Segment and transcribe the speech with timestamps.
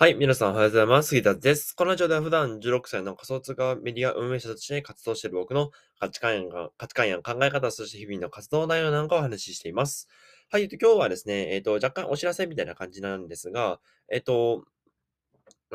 [0.00, 1.08] はい、皆さんおはようございます。
[1.08, 1.74] 杉田です。
[1.74, 10.06] このラジオでは普段16歳の仮想通貨メディア運営者として活動している僕の価値観や価値観や考え方、そして日々の活動内容なんかをお話ししています。
[10.52, 14.66] はい、今日はですね、えっ、ー、と、若干お知らせみたいな感じなんですが、えっ、ー、と、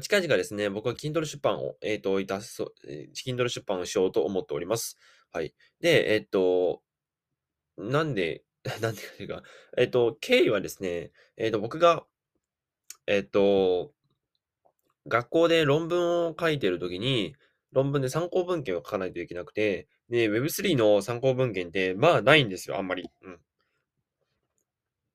[0.00, 4.96] 近々ですね、僕は Kindle 出版を、えっ、ー、と、いたす、えー、Kindle 出版をしようと思っております。
[5.30, 5.54] はい。
[5.82, 6.80] で、えっ、と、
[7.76, 8.44] なんで、
[8.80, 9.42] なんでかというか、
[9.76, 12.06] えっ、と、経緯はですね、えっ、と、僕が、
[13.06, 13.92] えっ、と、
[15.08, 17.34] 学校で論文を書いてるときに、
[17.72, 23.10] 論文で参考文献を書かないといけなくて、で、Web3 の参考文献って、まあないんですよ、あんまり。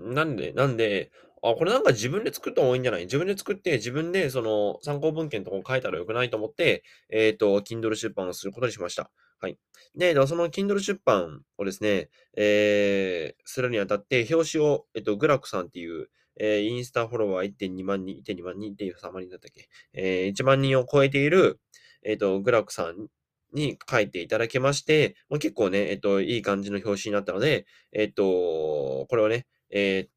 [0.00, 0.14] うん。
[0.14, 1.10] なんで、なんで、
[1.42, 3.02] あ、これなんか自分で作った方がいいんじゃない？
[3.02, 9.10] 自分で作って、自分でその参考文献とかを書いたらよくないと思って、えっ、と、Kindle 出版をすることにしました。
[9.38, 9.58] はい。
[9.94, 19.68] で、その Kindle 出版をですね、えー、するにあたって、表紙を、えっ、と、グラクさんっていう、えー、インスタフォロワー1.2万人、1.2万人、1.3万人だったっけ？
[19.92, 21.60] えー、1万人を超えている、
[22.02, 23.08] えっ、ー、と、グラクさん
[23.52, 30.08] に書いていただけまして、まあ、結構ね、えっ、と、いい感じの表紙になったので、えっ、と、これをね、え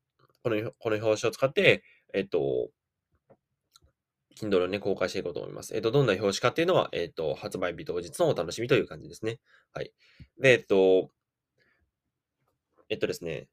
[0.44, 2.70] この、この表紙を使って、えっ、と、
[4.40, 5.76] Kindle をね、公開していこうと思います。
[5.76, 9.40] えっ、と、どんな表紙かっていうのは、えっ、と、発売日当日のお楽しみという感じですね。
[9.74, 9.92] はい。
[10.42, 11.12] で、えっと、
[12.90, 13.48] えっとですね、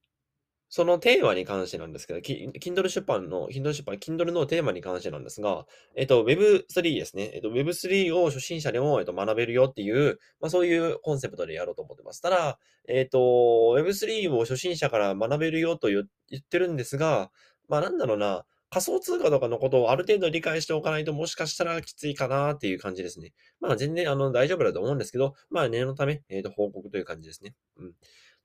[0.69, 5.65] そのテーマに関してなんですけど、Kindle 出版の、Kindle 出版、Kindle のテーマに関してなんですが、
[5.95, 7.31] えっと、Web3 ですね。
[7.35, 12.21] えっと、Web3 を初心者でも、えっと、学べるよっていう、まあ、そういうコンセプトでやろうと思ってます。
[12.21, 17.31] ただ、えっと、Web3 を初心者から学べるよと言ってるんですが、
[17.69, 23.33] まあ、なんだろうな、仮想通貨とかのことをある程度理解しておかないと、もしかしたらきついかなっていう感じですね。
[23.61, 27.55] まあ、全然、あの、大丈夫だと思うんですけど、まあ、念のため、えっと、報告という感じですね。
[27.77, 27.93] うん。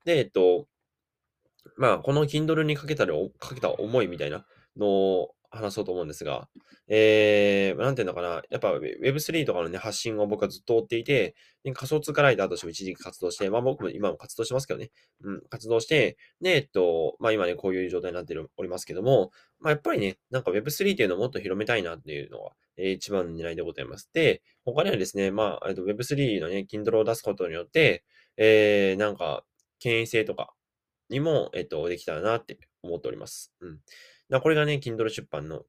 [0.04, 0.68] で、えっと、
[1.82, 6.48] まあ、この Kindle にかけたり、かけた思いみたいなのを話そうと思うんですが、
[6.86, 11.34] えー、なんていうのかな、やっぱ Web3 とかのね、発信を僕はずっと追っていて、
[11.74, 14.92] 仮想通貨ライターとしても一時期活動して、まあ僕も今も活動してますけどね、
[15.24, 24.08] うん、活動して、で、えっと、まあ今ね、こういう状態になっておりますけども、まあやっぱりね、なんか Web3 っていうのをもっと広めたいなっていうのは、えー、一番の狙いでございます。
[24.12, 28.04] で、他にはですね、まあ、Web3 のね、Kindle を出すことによって、
[28.36, 29.42] えー、なんか、
[29.80, 30.54] 権威性とか、
[31.12, 33.52] にも、えっと、できたらなって思っております。
[33.60, 33.78] うん。
[34.28, 35.62] だこれがね、Kindle 出版の、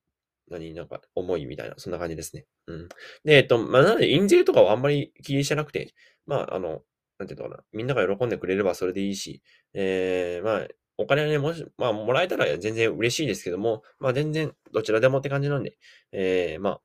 [0.50, 2.46] 何、なんか、思いみたいな、そんな感じですね。
[2.68, 2.90] うん。
[3.24, 5.94] で、えっと、まあ、なので、印税とかはあんまり気にしてなくて、
[6.26, 6.82] まあ、あの、
[7.20, 9.42] なんていうのかな、みんなが喜んでくれればそれでいいし、
[9.74, 10.68] えー、まあ、
[10.98, 15.78] お金はね、もし、まあ、もらえたら全然嬉しいですけども、まあ、全然、どちらでもって感じなんで、
[16.12, 16.82] えー、まあ、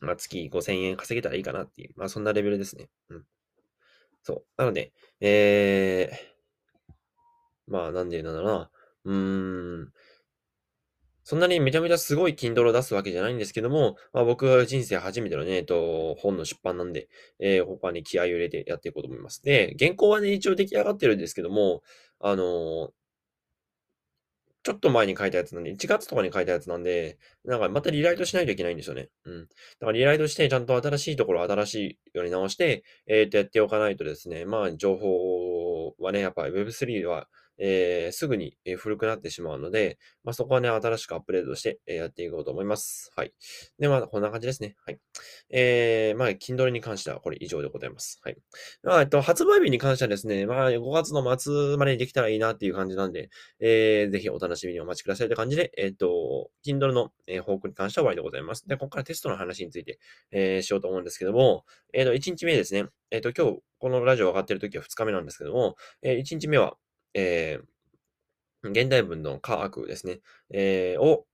[0.00, 2.88] まあ、月5000円稼げたらいいかなっていう、まあ、そんなレベルですね。
[3.10, 3.24] うん。
[4.22, 4.44] そう。
[4.56, 6.16] なので、えー、
[7.68, 8.70] まあ、なんでなんだろうな。
[9.04, 9.92] うーん。
[11.28, 17.08] そんなにめちゃめちゃすごい Kindle を出すわけじゃないんですけども、まあ、僕は人生初めてのね、えっと、本の出版なんで、
[17.38, 19.42] えー、他に気合を入れてやっていこうと思います。
[19.42, 21.82] で、原稿はね、一応出来上がってるんですけども、
[22.18, 22.88] あのー、
[24.62, 29.10] ちょっと前に書いたやつなんで、1月とかに書いたやつなんで、なんかまたリライトしないといけないんですよね。
[29.24, 29.42] うん。
[29.42, 29.48] だ
[29.80, 37.28] からリライトして、ちゃんと新しいところ新しいように直して、えっ、と、やっておかないとですね、まあ、情報はね、やっぱり Web3 は
[37.58, 43.10] えー、すぐに、古くなってしまうので、まあ、そこはね、新しくアップデートして、やっていこうと思います。
[43.16, 43.32] はい。
[43.78, 44.76] で、まあ、こんな感じですね。
[44.84, 44.98] はい。
[45.50, 48.20] えー、まあ、Kindle に関してはこれ以上でございます。
[48.22, 48.36] はい。
[48.82, 53.30] まあ、えっと、発売日に関してはですね、まあ、5月の末までにできたらいいなっていう感じなんで、
[53.60, 58.66] えー、ぜひお楽しみにお待ちくださいという感じで、えっと、Kindle の、えー、報告に関しては終わりでございます。
[58.66, 59.98] で、ここからテストの話について、
[60.30, 62.86] えー、しようと思うんですけども、えっ、と、1日目ですね。
[63.10, 66.76] えっ、と、今日、このラジオ上がってる時は2日目なんですけども、えー、1日目は、
[67.14, 70.20] えー、現代文の科学ですね、
[70.50, 71.24] えー、を、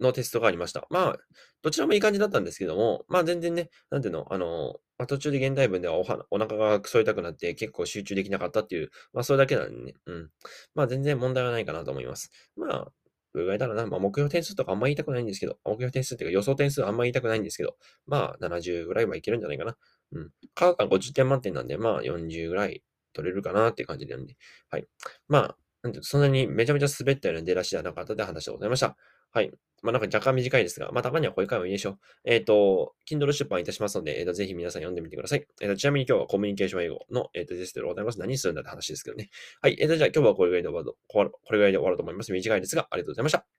[0.00, 0.86] のテストがありました。
[0.90, 1.16] まあ、
[1.62, 10.30] どちらもいい感じだったんですけども、まあ全然ね、なんていうの、あの、まあ、途中で現代文ではおはお腹がくそ痛くなって結構集中できなかったっていう、まあそれだけなんでね、うん。
[10.74, 12.30] まあ全然問題はないかなと思います。
[12.56, 12.92] まあ、
[13.32, 13.86] どれぐらいだろうな。
[13.86, 17.76] まあ目標点数とかあんま言いたくないんですけど、目標点数っていうか予想点数あんま言いたくないんですけど、
[18.06, 19.76] まあ70ぐらいはいけるんじゃないかな。
[20.12, 20.30] うん。
[20.54, 22.82] 科学は50点満点なんで、まあ40ぐらい
[23.14, 24.36] 取れるかなっていう感じなんで。
[24.70, 24.86] はい。
[25.28, 28.96] まあ、なんてそんなにめちゃめちゃ滑ったような出だしじゃなかったで話でございました。
[29.30, 29.50] はい。
[29.82, 31.98] まあなんか若干短いですが、まあたまにはこういう回もいいでしょう。
[32.24, 35.46] えっ、ー、と、Kindle 出版いたしますので、えっ、ー、と、ぜひ皆さん読んでみてください。
[35.60, 38.18] えっ、ー、と、ちなみに今日はコミュニケーション英語の、えっ、と、テストでございます。
[38.18, 39.28] 何するんだって話ですけどね。
[39.60, 39.76] はい。
[39.78, 42.32] えっ、と、じゃあ今日はこれぐらいで終わる、これぐらいで終わると思います。
[42.32, 43.53] 短いですが、ありがとうございました。